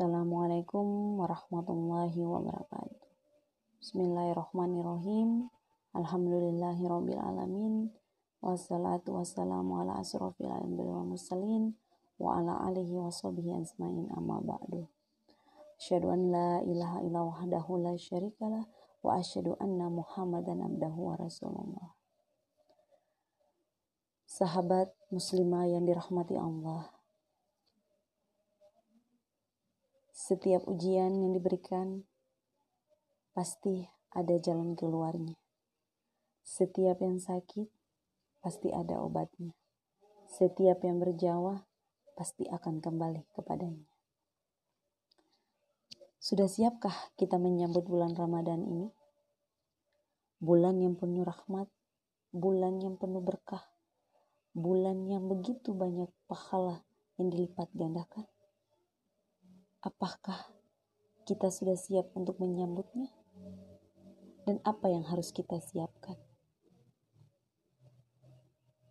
[0.00, 3.04] Assalamualaikum warahmatullahi wabarakatuh.
[3.84, 5.52] Bismillahirrahmanirrahim.
[5.92, 7.92] Alhamdulillahirrabbilalamin.
[8.40, 11.76] Wassalatu wassalamu ala asrafil anbiya wa mursalin
[12.16, 14.88] wa ala alihi wa sahbihi ajmain amma ba'du.
[15.76, 18.64] Asyhadu an la ilaha illa wahdahu la syarikalah
[19.04, 21.92] wa asyhadu anna Muhammadan abdahu wa rasulullah.
[24.24, 26.88] Sahabat muslimah yang dirahmati Allah.
[30.30, 32.06] Setiap ujian yang diberikan
[33.34, 33.82] pasti
[34.14, 35.34] ada jalan keluarnya.
[36.46, 37.66] Setiap yang sakit
[38.38, 39.58] pasti ada obatnya.
[40.30, 41.66] Setiap yang berjawa
[42.14, 43.90] pasti akan kembali kepadanya.
[46.22, 48.86] Sudah siapkah kita menyambut bulan Ramadan ini?
[50.38, 51.66] Bulan yang penuh rahmat,
[52.30, 53.66] bulan yang penuh berkah,
[54.54, 56.86] bulan yang begitu banyak pahala
[57.18, 58.30] yang dilipat gandakan.
[59.80, 60.52] Apakah
[61.24, 63.08] kita sudah siap untuk menyambutnya?
[64.44, 66.20] Dan apa yang harus kita siapkan?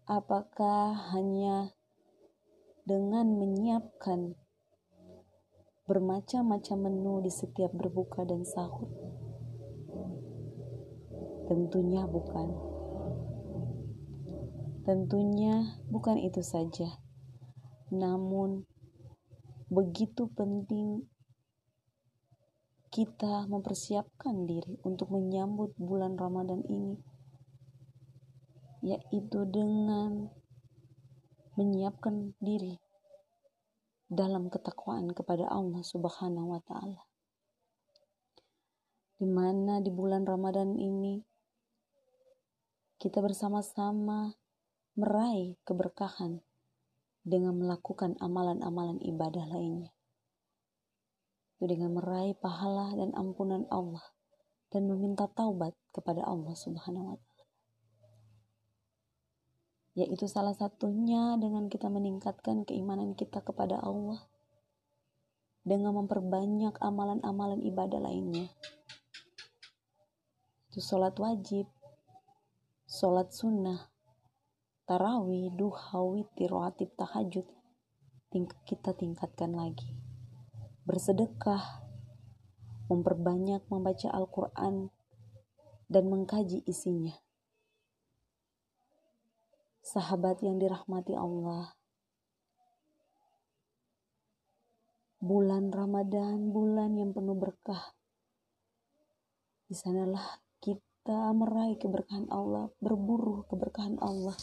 [0.09, 1.77] Apakah hanya
[2.89, 4.33] dengan menyiapkan
[5.85, 8.89] bermacam-macam menu di setiap berbuka dan sahur?
[11.45, 12.49] Tentunya bukan.
[14.89, 16.97] Tentunya bukan itu saja.
[17.93, 18.65] Namun
[19.69, 21.05] begitu penting
[22.89, 26.97] kita mempersiapkan diri untuk menyambut bulan Ramadan ini,
[28.81, 30.33] yaitu dengan
[31.53, 32.81] menyiapkan diri
[34.09, 37.05] dalam ketakwaan kepada Allah Subhanahu wa Ta'ala,
[39.21, 41.21] di mana di bulan Ramadan ini
[42.97, 44.33] kita bersama-sama
[44.97, 46.41] meraih keberkahan
[47.23, 49.91] dengan melakukan amalan-amalan ibadah lainnya.
[51.59, 54.03] Itu dengan meraih pahala dan ampunan Allah
[54.71, 57.45] dan meminta taubat kepada Allah Subhanahu wa taala.
[59.99, 64.23] Yaitu salah satunya dengan kita meningkatkan keimanan kita kepada Allah
[65.67, 68.47] dengan memperbanyak amalan-amalan ibadah lainnya.
[70.71, 71.67] Itu sholat wajib,
[72.87, 73.91] sholat sunnah,
[74.89, 77.45] tarawih, duha, witir, ratib, tahajud
[78.65, 79.93] kita tingkatkan lagi.
[80.85, 81.85] Bersedekah,
[82.89, 84.89] memperbanyak membaca Al-Quran,
[85.89, 87.13] dan mengkaji isinya.
[89.85, 91.73] Sahabat yang dirahmati Allah,
[95.21, 97.97] bulan Ramadan, bulan yang penuh berkah.
[99.69, 104.37] Di sanalah kita meraih keberkahan Allah, berburu keberkahan Allah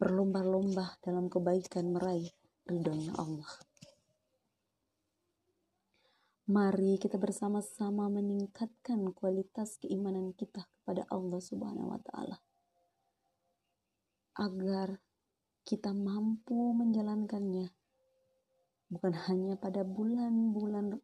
[0.00, 2.32] berlomba-lomba dalam kebaikan meraih
[2.64, 3.52] ridhonya Allah.
[6.48, 12.40] Mari kita bersama-sama meningkatkan kualitas keimanan kita kepada Allah Subhanahu wa taala.
[14.40, 14.98] Agar
[15.68, 17.68] kita mampu menjalankannya
[18.88, 20.96] bukan hanya pada bulan-bulan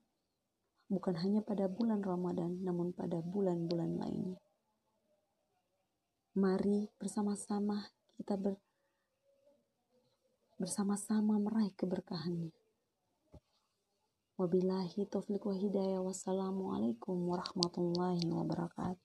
[0.88, 4.40] bukan hanya pada bulan Ramadan namun pada bulan-bulan lainnya.
[6.40, 8.56] Mari bersama-sama kita ber
[10.56, 12.52] bersama-sama meraih keberkahannya.
[14.36, 16.00] Wabillahi taufiq wa hidayah.
[16.00, 19.00] Wassalamualaikum warahmatullahi wabarakatuh.